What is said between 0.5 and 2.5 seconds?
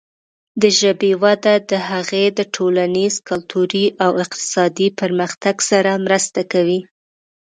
د ژبې وده د هغې د